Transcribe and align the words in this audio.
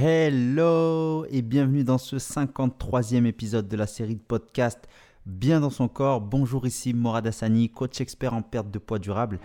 Hello 0.00 1.24
et 1.28 1.42
bienvenue 1.42 1.82
dans 1.82 1.98
ce 1.98 2.16
53e 2.16 3.26
épisode 3.26 3.66
de 3.66 3.76
la 3.76 3.88
série 3.88 4.14
de 4.14 4.20
podcast 4.20 4.78
Bien 5.26 5.58
dans 5.58 5.70
son 5.70 5.88
corps. 5.88 6.20
Bonjour 6.20 6.68
ici 6.68 6.94
Morad 6.94 7.26
Hassani, 7.26 7.68
coach 7.68 8.00
expert 8.00 8.32
en 8.32 8.42
perte 8.42 8.70
de 8.70 8.78
poids 8.78 9.00
durable. 9.00 9.40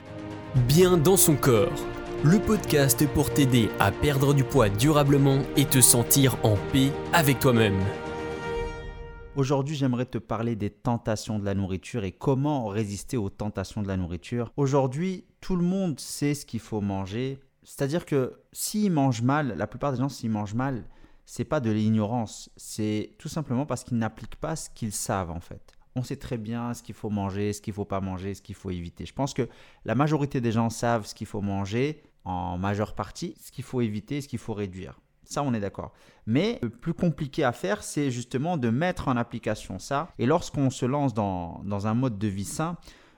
Bien 0.68 0.98
dans 0.98 1.18
son 1.18 1.36
corps, 1.36 1.74
le 2.24 2.38
podcast 2.38 3.04
pour 3.16 3.34
t'aider 3.34 3.70
à 3.80 3.92
perdre 3.92 4.36
du 4.36 4.44
poids 4.44 4.70
durablement 4.70 5.40
et 5.58 5.66
te 5.66 5.82
sentir 5.82 6.38
en 6.44 6.56
paix 6.72 6.92
avec 7.14 7.40
toi-même. 7.40 7.80
Aujourd'hui, 9.36 9.76
j'aimerais 9.76 10.06
te 10.06 10.20
parler 10.20 10.56
des 10.56 10.70
tentations 10.70 11.40
de 11.40 11.46
la 11.46 11.56
nourriture 11.56 12.04
et 12.04 12.12
comment 12.12 12.68
résister 12.68 13.18
aux 13.18 13.32
tentations 13.32 13.82
de 13.82 13.88
la 13.88 13.98
nourriture. 13.98 14.52
Aujourd'hui, 14.56 15.26
tout 15.42 15.56
le 15.56 15.64
monde 15.64 16.00
sait 16.00 16.36
ce 16.36 16.46
qu'il 16.46 16.60
faut 16.60 16.82
manger, 16.82 17.40
c'est-à-dire 17.64 18.06
que 18.06 18.42
s'ils 18.52 18.92
mangent 18.92 19.22
mal, 19.22 19.56
la 19.58 19.68
plupart 19.68 19.92
des 19.92 20.00
gens, 20.00 20.10
s'ils 20.10 20.30
mangent 20.30 20.54
mal, 20.54 20.86
c'est 21.26 21.46
pas 21.46 21.60
de 21.60 21.72
l'ignorance, 21.72 22.50
c'est 22.58 23.16
tout 23.18 23.30
simplement 23.30 23.66
parce 23.66 23.84
qu'ils 23.84 23.98
n'appliquent 23.98 24.36
pas 24.36 24.56
ce 24.56 24.70
qu'ils 24.70 24.92
savent 24.92 25.32
en 25.32 25.40
fait. 25.40 25.74
On 25.96 26.04
sait 26.04 26.16
très 26.16 26.38
bien 26.38 26.74
ce 26.74 26.82
qu'il 26.82 26.96
faut 26.96 27.10
manger, 27.10 27.54
ce 27.54 27.62
qu'il 27.62 27.74
faut 27.74 27.86
pas 27.86 28.02
manger, 28.02 28.34
ce 28.34 28.42
qu'il 28.42 28.56
faut 28.56 28.72
éviter. 28.72 29.06
Je 29.06 29.14
pense 29.14 29.34
que 29.34 29.48
la 29.86 29.96
majorité 29.96 30.42
des 30.42 30.52
gens 30.52 30.70
savent 30.70 31.06
ce 31.06 31.14
qu'il 31.14 31.28
faut 31.28 31.42
manger 31.42 32.04
en 32.26 32.58
majeure 32.58 32.96
partie, 32.96 33.36
ce 33.40 33.52
qu'il 33.52 33.64
faut 33.64 33.82
éviter, 33.82 34.22
ce 34.22 34.28
qu'il 34.28 34.40
faut 34.40 34.54
réduire. 34.54 35.00
Ça, 35.24 35.44
on 35.44 35.54
est 35.54 35.60
d'accord. 35.60 35.94
Mais 36.26 36.60
le 36.62 36.70
plus 36.70 36.94
compliqué 36.94 37.44
à 37.44 37.52
faire, 37.52 37.84
c'est 37.84 38.12
justement 38.12 38.58
de 38.58 38.70
mettre 38.70 39.08
en 39.08 39.16
application 39.16 39.80
ça. 39.80 40.10
Et 40.20 40.26
lorsqu'on 40.26 40.70
se 40.70 40.86
lance 40.86 41.14
dans, 41.14 41.62
dans 41.64 41.88
un 41.88 41.94
mode 41.94 42.18
de 42.18 42.28
vie 42.28 42.44
sain, 42.44 42.78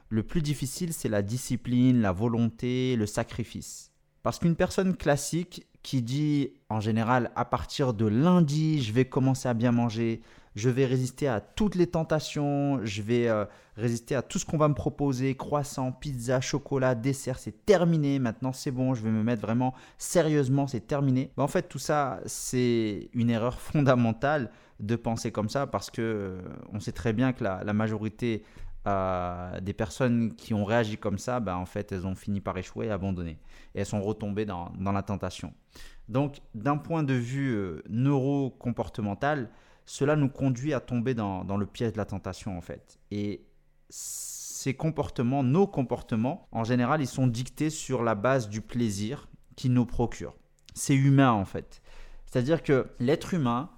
le 0.09 0.23
plus 0.23 0.41
difficile, 0.41 0.93
c'est 0.93 1.09
la 1.09 1.21
discipline, 1.21 2.01
la 2.01 2.11
volonté, 2.11 2.95
le 2.95 3.05
sacrifice. 3.05 3.91
Parce 4.25 4.39
qu'une 4.39 4.55
personne 4.55 4.97
classique 4.97 5.67
qui 5.83 6.01
dit 6.01 6.49
en 6.69 6.79
général 6.79 7.29
à 7.35 7.45
partir 7.45 7.93
de 7.93 8.07
lundi, 8.07 8.81
je 8.81 8.91
vais 8.91 9.05
commencer 9.05 9.47
à 9.47 9.53
bien 9.53 9.71
manger, 9.71 10.19
je 10.55 10.67
vais 10.71 10.87
résister 10.87 11.27
à 11.27 11.39
toutes 11.39 11.75
les 11.75 11.85
tentations, 11.85 12.83
je 12.83 13.03
vais 13.03 13.27
euh, 13.27 13.45
résister 13.77 14.15
à 14.15 14.23
tout 14.23 14.39
ce 14.39 14.45
qu'on 14.45 14.57
va 14.57 14.67
me 14.67 14.73
proposer, 14.73 15.35
croissant, 15.35 15.91
pizza, 15.91 16.41
chocolat, 16.41 16.95
dessert, 16.95 17.37
c'est 17.37 17.67
terminé, 17.67 18.17
maintenant 18.17 18.51
c'est 18.51 18.71
bon, 18.71 18.95
je 18.95 19.03
vais 19.03 19.11
me 19.11 19.21
mettre 19.21 19.43
vraiment 19.43 19.75
sérieusement, 19.99 20.65
c'est 20.65 20.87
terminé. 20.87 21.29
en 21.37 21.47
fait, 21.47 21.69
tout 21.69 21.77
ça, 21.77 22.19
c'est 22.25 23.11
une 23.13 23.29
erreur 23.29 23.59
fondamentale 23.61 24.49
de 24.79 24.95
penser 24.95 25.31
comme 25.31 25.49
ça 25.49 25.67
parce 25.67 25.91
que 25.91 26.01
euh, 26.01 26.41
on 26.73 26.79
sait 26.79 26.93
très 26.93 27.13
bien 27.13 27.31
que 27.31 27.43
la, 27.43 27.63
la 27.63 27.73
majorité 27.73 28.43
des 28.85 29.73
personnes 29.73 30.35
qui 30.35 30.53
ont 30.53 30.63
réagi 30.63 30.97
comme 30.97 31.17
ça, 31.17 31.39
ben, 31.39 31.55
en 31.55 31.65
fait, 31.65 31.91
elles 31.91 32.05
ont 32.05 32.15
fini 32.15 32.39
par 32.39 32.57
échouer 32.57 32.87
et 32.87 32.91
abandonner. 32.91 33.39
Et 33.73 33.79
elles 33.79 33.85
sont 33.85 34.01
retombées 34.01 34.45
dans, 34.45 34.71
la 34.79 35.01
tentation. 35.01 35.53
Donc, 36.07 36.41
d'un 36.53 36.77
point 36.77 37.03
de 37.03 37.13
vue 37.13 37.55
euh, 37.55 37.81
neuro-comportemental, 37.89 39.49
cela 39.87 40.15
nous 40.15 40.29
conduit 40.29 40.73
à 40.73 40.79
tomber 40.79 41.15
dans, 41.15 41.43
dans, 41.43 41.57
le 41.57 41.65
piège 41.65 41.93
de 41.93 41.97
la 41.97 42.05
tentation, 42.05 42.55
en 42.55 42.61
fait. 42.61 42.99
Et 43.09 43.47
ces 43.89 44.75
comportements, 44.75 45.41
nos 45.41 45.65
comportements, 45.65 46.47
en 46.51 46.63
général, 46.63 47.01
ils 47.01 47.07
sont 47.07 47.27
dictés 47.27 47.71
sur 47.71 48.03
la 48.03 48.13
base 48.13 48.49
du 48.49 48.61
plaisir 48.61 49.27
qu'ils 49.55 49.73
nous 49.73 49.85
procurent. 49.87 50.35
C'est 50.75 50.95
humain, 50.95 51.31
en 51.31 51.45
fait. 51.45 51.81
C'est-à-dire 52.27 52.61
que 52.61 52.87
l'être 52.99 53.33
humain, 53.33 53.71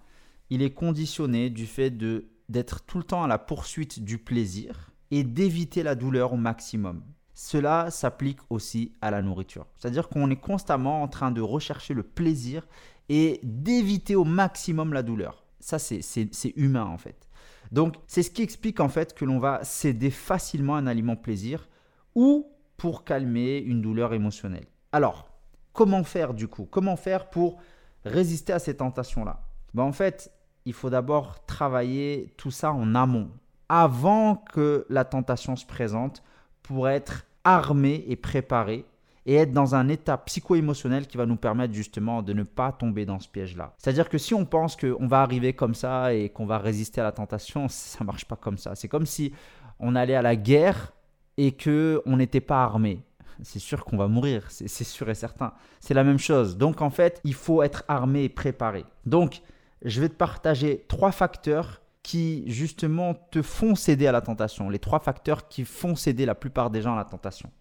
il 0.49 0.61
est 0.61 0.73
conditionné 0.73 1.49
du 1.49 1.65
fait 1.65 1.91
de 1.91 2.27
d'être 2.49 2.85
tout 2.85 2.97
le 2.97 3.03
temps 3.03 3.23
à 3.23 3.27
la 3.27 3.37
poursuite 3.37 4.03
du 4.03 4.17
plaisir 4.17 4.91
et 5.11 5.23
d'éviter 5.23 5.83
la 5.83 5.95
douleur 5.95 6.33
au 6.33 6.37
maximum. 6.37 7.03
Cela 7.33 7.91
s'applique 7.91 8.39
aussi 8.49 8.93
à 9.01 9.11
la 9.11 9.21
nourriture. 9.21 9.67
C'est-à-dire 9.77 10.09
qu'on 10.09 10.29
est 10.31 10.39
constamment 10.39 11.03
en 11.03 11.07
train 11.07 11.31
de 11.31 11.41
rechercher 11.41 11.93
le 11.93 12.03
plaisir 12.03 12.67
et 13.09 13.39
d'éviter 13.43 14.15
au 14.15 14.23
maximum 14.23 14.91
la 14.91 15.03
douleur. 15.03 15.45
Ça, 15.59 15.77
c'est 15.79 16.53
humain 16.55 16.85
en 16.85 16.97
fait. 16.97 17.27
Donc, 17.71 17.95
c'est 18.07 18.23
ce 18.23 18.31
qui 18.31 18.41
explique 18.41 18.79
en 18.79 18.89
fait 18.89 19.13
que 19.13 19.25
l'on 19.25 19.39
va 19.39 19.63
céder 19.63 20.09
facilement 20.09 20.75
à 20.75 20.79
un 20.79 20.87
aliment 20.87 21.15
plaisir 21.15 21.67
ou 22.15 22.49
pour 22.77 23.03
calmer 23.03 23.57
une 23.57 23.81
douleur 23.81 24.13
émotionnelle. 24.13 24.65
Alors, 24.91 25.29
comment 25.73 26.03
faire 26.03 26.33
du 26.33 26.47
coup? 26.47 26.67
Comment 26.69 26.95
faire 26.95 27.29
pour 27.29 27.57
résister 28.05 28.53
à 28.53 28.59
ces 28.59 28.77
tentations-là? 28.77 29.41
Ben, 29.73 29.83
En 29.83 29.91
fait, 29.91 30.31
il 30.65 30.73
faut 30.73 30.89
d'abord 30.89 31.45
travailler 31.45 32.33
tout 32.37 32.51
ça 32.51 32.71
en 32.71 32.95
amont 32.95 33.29
avant 33.69 34.35
que 34.35 34.85
la 34.89 35.05
tentation 35.05 35.55
se 35.55 35.65
présente 35.65 36.23
pour 36.63 36.89
être 36.89 37.25
armé 37.43 38.03
et 38.07 38.15
préparé 38.15 38.85
et 39.25 39.35
être 39.35 39.51
dans 39.51 39.75
un 39.75 39.89
état 39.89 40.17
psycho-émotionnel 40.17 41.05
qui 41.05 41.17
va 41.17 41.25
nous 41.25 41.35
permettre 41.35 41.73
justement 41.73 42.21
de 42.21 42.31
ne 42.31 42.43
pas 42.43 42.71
tomber 42.71 43.05
dans 43.05 43.19
ce 43.19 43.27
piège-là. 43.27 43.73
C'est-à-dire 43.77 44.07
que 44.07 44.17
si 44.17 44.33
on 44.33 44.45
pense 44.45 44.77
qu'on 44.77 45.05
va 45.05 45.21
arriver 45.21 45.51
comme 45.51 45.75
ça 45.75 46.13
et 46.13 46.29
qu'on 46.29 46.45
va 46.45 46.57
résister 46.57 47.01
à 47.01 47.03
la 47.03 47.11
tentation, 47.11 47.67
ça 47.69 47.99
ne 48.01 48.05
marche 48.05 48.25
pas 48.25 48.37
comme 48.37 48.57
ça. 48.57 48.73
C'est 48.75 48.87
comme 48.87 49.05
si 49.05 49.33
on 49.79 49.95
allait 49.95 50.15
à 50.15 50.21
la 50.21 50.37
guerre 50.37 50.93
et 51.35 51.51
que 51.51 52.01
on 52.05 52.17
n'était 52.17 52.41
pas 52.41 52.63
armé. 52.63 53.03
C'est 53.43 53.59
sûr 53.59 53.85
qu'on 53.85 53.97
va 53.97 54.07
mourir, 54.07 54.45
c'est 54.49 54.67
sûr 54.67 55.07
et 55.09 55.13
certain. 55.13 55.53
C'est 55.79 55.93
la 55.93 56.03
même 56.03 56.17
chose. 56.17 56.57
Donc 56.57 56.81
en 56.81 56.89
fait, 56.89 57.21
il 57.23 57.35
faut 57.35 57.61
être 57.61 57.83
armé 57.87 58.23
et 58.23 58.29
préparé. 58.29 58.85
Donc, 59.05 59.41
je 59.83 60.01
vais 60.01 60.09
te 60.09 60.15
partager 60.15 60.85
trois 60.87 61.11
facteurs 61.11 61.81
qui 62.07 62.49
justement 62.49 63.15
te 63.15 63.41
font 63.41 63.75
céder 63.75 64.07
à 64.07 64.13
la 64.13 64.21
tentation, 64.21 64.69
les 64.69 64.79
trois 64.79 64.99
facteurs 64.99 65.49
qui 65.49 65.65
font 65.65 65.97
céder 65.97 66.25
la 66.25 66.35
plupart 66.35 66.69
des 66.69 66.81
gens 66.81 66.93
à 66.93 66.95
la 66.95 67.03
tentation. 67.03 67.51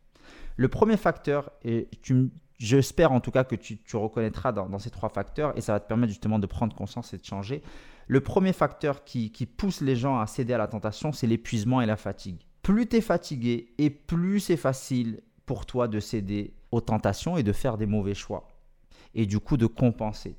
Le 0.55 0.69
premier 0.69 0.97
facteur, 0.97 1.51
et 1.65 1.89
j'espère 2.57 3.11
en 3.11 3.19
tout 3.19 3.33
cas 3.33 3.43
que 3.43 3.57
tu, 3.57 3.81
reconnaîtras 3.95 4.53
dans, 4.53 4.79
ces 4.79 4.91
trois 4.91 5.09
facteurs, 5.09 5.53
et 5.59 5.61
ça 5.61 5.73
va 5.73 5.81
te 5.81 5.89
permettre 5.89 6.13
justement 6.13 6.39
de 6.39 6.47
prendre 6.47 6.77
conscience 6.77 7.13
et 7.13 7.19
de 7.19 7.25
changer. 7.25 7.61
Le 8.07 8.21
premier 8.21 8.53
facteur 8.53 9.03
qui, 9.03 9.33
qui 9.33 9.47
pousse 9.47 9.81
les 9.81 9.97
gens 9.97 10.21
à 10.21 10.29
céder 10.29 10.53
à 10.53 10.59
la 10.59 10.69
tentation, 10.69 11.11
c'est 11.11 11.27
l'épuisement 11.27 11.81
et 11.81 11.87
la 11.87 11.97
fatigue. 11.97 12.39
Plus 12.63 12.87
tu 12.87 12.99
es 12.99 13.01
fatigué 13.01 13.75
et 13.79 13.91
plus 13.91 14.39
c'est 14.39 14.57
facile 14.57 15.23
pour 15.45 15.67
toi 15.67 15.89
de 15.89 15.99
céder 15.99 16.55
aux 16.71 16.81
tentations 16.81 17.37
et 17.37 17.43
de 17.43 17.53
faire 17.53 17.77
des 17.77 17.87
mauvais 17.87 18.15
choix. 18.15 18.47
Et 19.13 19.27
du 19.27 19.41
coup 19.41 19.57
de 19.57 19.67
compenser. 19.67 20.37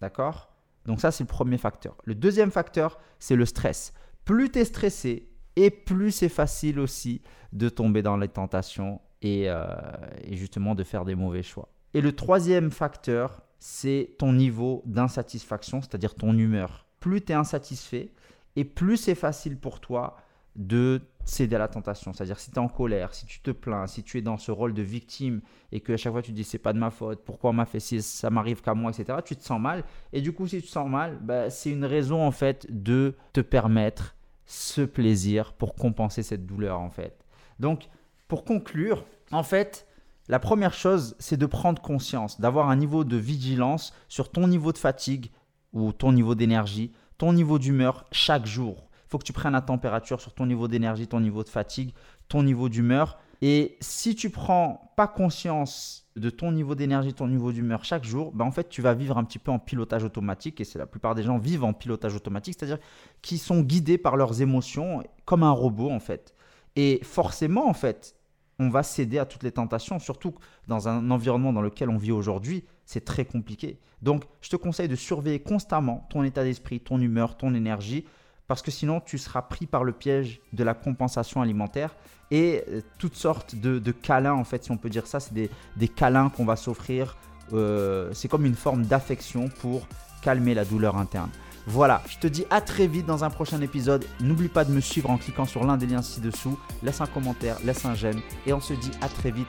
D'accord? 0.00 0.53
Donc 0.86 1.00
ça, 1.00 1.10
c'est 1.10 1.24
le 1.24 1.28
premier 1.28 1.58
facteur. 1.58 1.96
Le 2.04 2.14
deuxième 2.14 2.50
facteur, 2.50 2.98
c'est 3.18 3.36
le 3.36 3.46
stress. 3.46 3.92
Plus 4.24 4.50
tu 4.50 4.58
es 4.58 4.64
stressé, 4.64 5.28
et 5.56 5.70
plus 5.70 6.10
c'est 6.10 6.28
facile 6.28 6.80
aussi 6.80 7.22
de 7.52 7.68
tomber 7.68 8.02
dans 8.02 8.16
les 8.16 8.28
tentations 8.28 9.00
euh, 9.24 9.76
et, 10.24 10.36
justement 10.36 10.74
de 10.74 10.84
faire 10.84 11.04
des 11.04 11.14
mauvais 11.14 11.42
choix. 11.42 11.68
Et 11.94 12.00
le 12.00 12.12
troisième 12.12 12.70
facteur, 12.70 13.42
c'est 13.58 14.16
ton 14.18 14.32
niveau 14.32 14.82
d'insatisfaction, 14.84 15.80
c'est-à-dire 15.80 16.14
ton 16.14 16.36
humeur. 16.36 16.86
Plus 17.00 17.22
tu 17.22 17.32
es 17.32 17.34
insatisfait, 17.34 18.12
et 18.56 18.64
plus 18.64 18.96
c'est 18.96 19.14
facile 19.14 19.58
pour 19.58 19.80
toi 19.80 20.16
de 20.56 21.02
céder 21.24 21.56
à 21.56 21.58
la 21.58 21.68
tentation. 21.68 22.12
C'est-à-dire 22.12 22.38
si 22.38 22.50
tu 22.50 22.56
es 22.56 22.58
en 22.58 22.68
colère, 22.68 23.14
si 23.14 23.26
tu 23.26 23.40
te 23.40 23.50
plains, 23.50 23.86
si 23.86 24.02
tu 24.02 24.18
es 24.18 24.22
dans 24.22 24.36
ce 24.36 24.50
rôle 24.50 24.74
de 24.74 24.82
victime 24.82 25.40
et 25.72 25.80
que 25.80 25.92
à 25.92 25.96
chaque 25.96 26.12
fois 26.12 26.22
tu 26.22 26.32
dis 26.32 26.44
c'est 26.44 26.58
pas 26.58 26.72
de 26.72 26.78
ma 26.78 26.90
faute, 26.90 27.24
pourquoi 27.24 27.50
on 27.50 27.54
m'a 27.54 27.66
fait 27.66 27.80
ci, 27.80 28.02
ça 28.02 28.30
m'arrive 28.30 28.60
qu'à 28.62 28.74
moi, 28.74 28.90
etc., 28.90 29.18
tu 29.24 29.36
te 29.36 29.42
sens 29.42 29.60
mal. 29.60 29.84
Et 30.12 30.20
du 30.20 30.32
coup, 30.32 30.46
si 30.46 30.60
tu 30.60 30.66
te 30.66 30.72
sens 30.72 30.88
mal, 30.88 31.18
bah, 31.20 31.50
c'est 31.50 31.70
une 31.70 31.84
raison 31.84 32.22
en 32.24 32.30
fait 32.30 32.66
de 32.70 33.14
te 33.32 33.40
permettre 33.40 34.14
ce 34.46 34.82
plaisir 34.82 35.54
pour 35.54 35.74
compenser 35.74 36.22
cette 36.22 36.46
douleur 36.46 36.78
en 36.78 36.90
fait. 36.90 37.24
Donc, 37.58 37.88
pour 38.28 38.44
conclure, 38.44 39.04
en 39.32 39.42
fait, 39.42 39.86
la 40.28 40.38
première 40.38 40.74
chose, 40.74 41.16
c'est 41.18 41.36
de 41.36 41.46
prendre 41.46 41.80
conscience, 41.82 42.40
d'avoir 42.40 42.70
un 42.70 42.76
niveau 42.76 43.04
de 43.04 43.16
vigilance 43.16 43.94
sur 44.08 44.30
ton 44.30 44.48
niveau 44.48 44.72
de 44.72 44.78
fatigue 44.78 45.30
ou 45.72 45.92
ton 45.92 46.12
niveau 46.12 46.34
d'énergie, 46.34 46.92
ton 47.18 47.32
niveau 47.32 47.58
d'humeur 47.58 48.06
chaque 48.12 48.46
jour 48.46 48.88
faut 49.08 49.18
que 49.18 49.24
tu 49.24 49.32
prennes 49.32 49.52
la 49.52 49.60
température 49.60 50.20
sur 50.20 50.32
ton 50.32 50.46
niveau 50.46 50.68
d'énergie, 50.68 51.06
ton 51.06 51.20
niveau 51.20 51.44
de 51.44 51.48
fatigue, 51.48 51.92
ton 52.28 52.42
niveau 52.42 52.68
d'humeur. 52.68 53.18
Et 53.42 53.76
si 53.80 54.14
tu 54.14 54.30
prends 54.30 54.92
pas 54.96 55.06
conscience 55.06 56.06
de 56.16 56.30
ton 56.30 56.52
niveau 56.52 56.74
d'énergie, 56.74 57.12
ton 57.12 57.26
niveau 57.26 57.52
d'humeur 57.52 57.84
chaque 57.84 58.04
jour, 58.04 58.32
ben 58.32 58.44
en 58.44 58.50
fait, 58.50 58.68
tu 58.68 58.80
vas 58.80 58.94
vivre 58.94 59.18
un 59.18 59.24
petit 59.24 59.38
peu 59.38 59.50
en 59.50 59.58
pilotage 59.58 60.04
automatique. 60.04 60.60
Et 60.60 60.64
c'est 60.64 60.78
la 60.78 60.86
plupart 60.86 61.14
des 61.14 61.22
gens 61.22 61.38
vivent 61.38 61.64
en 61.64 61.72
pilotage 61.72 62.14
automatique, 62.14 62.56
c'est-à-dire 62.58 62.78
qu'ils 63.20 63.38
sont 63.38 63.60
guidés 63.60 63.98
par 63.98 64.16
leurs 64.16 64.40
émotions 64.40 65.02
comme 65.24 65.42
un 65.42 65.50
robot, 65.50 65.90
en 65.90 66.00
fait. 66.00 66.34
Et 66.76 67.00
forcément, 67.02 67.68
en 67.68 67.74
fait, 67.74 68.16
on 68.58 68.68
va 68.68 68.82
céder 68.82 69.18
à 69.18 69.26
toutes 69.26 69.42
les 69.42 69.52
tentations, 69.52 69.98
surtout 69.98 70.34
dans 70.68 70.88
un 70.88 71.10
environnement 71.10 71.52
dans 71.52 71.62
lequel 71.62 71.90
on 71.90 71.96
vit 71.96 72.12
aujourd'hui, 72.12 72.64
c'est 72.84 73.04
très 73.04 73.24
compliqué. 73.24 73.78
Donc, 74.02 74.24
je 74.40 74.50
te 74.50 74.56
conseille 74.56 74.88
de 74.88 74.96
surveiller 74.96 75.40
constamment 75.40 76.06
ton 76.10 76.22
état 76.22 76.44
d'esprit, 76.44 76.80
ton 76.80 77.00
humeur, 77.00 77.36
ton 77.36 77.54
énergie, 77.54 78.04
parce 78.48 78.62
que 78.62 78.70
sinon 78.70 79.00
tu 79.00 79.18
seras 79.18 79.42
pris 79.42 79.66
par 79.66 79.84
le 79.84 79.92
piège 79.92 80.40
de 80.52 80.64
la 80.64 80.74
compensation 80.74 81.42
alimentaire 81.42 81.94
et 82.30 82.64
euh, 82.68 82.80
toutes 82.98 83.16
sortes 83.16 83.54
de, 83.54 83.92
câlins, 83.92 84.34
en 84.34 84.44
fait, 84.44 84.64
si 84.64 84.70
on 84.70 84.76
peut 84.76 84.90
dire 84.90 85.06
ça, 85.06 85.20
c'est 85.20 85.34
des, 85.34 85.88
câlins 85.88 86.30
qu'on 86.30 86.44
va 86.44 86.56
s'offrir. 86.56 87.16
Euh, 87.52 88.10
c'est 88.12 88.28
comme 88.28 88.46
une 88.46 88.54
forme 88.54 88.84
d'affection 88.84 89.48
pour 89.48 89.86
calmer 90.22 90.54
la 90.54 90.64
douleur 90.64 90.96
interne. 90.96 91.30
Voilà, 91.66 92.02
je 92.08 92.18
te 92.18 92.26
dis 92.26 92.44
à 92.50 92.60
très 92.60 92.86
vite 92.86 93.06
dans 93.06 93.24
un 93.24 93.30
prochain 93.30 93.60
épisode. 93.60 94.04
N'oublie 94.20 94.48
pas 94.48 94.64
de 94.64 94.72
me 94.72 94.80
suivre 94.80 95.10
en 95.10 95.16
cliquant 95.16 95.46
sur 95.46 95.64
l'un 95.64 95.76
des 95.76 95.86
liens 95.86 96.02
ci-dessous. 96.02 96.58
Laisse 96.82 97.00
un 97.00 97.06
commentaire, 97.06 97.56
laisse 97.64 97.84
un 97.84 97.94
j'aime 97.94 98.20
et 98.46 98.52
on 98.52 98.60
se 98.60 98.74
dit 98.74 98.90
à 99.00 99.08
très 99.08 99.30
vite. 99.30 99.48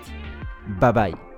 Bye 0.79 0.93
bye. 0.93 1.34